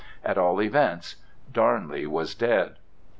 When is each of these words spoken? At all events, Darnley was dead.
At 0.25 0.35
all 0.39 0.59
events, 0.63 1.17
Darnley 1.53 2.07
was 2.07 2.33
dead. 2.33 2.77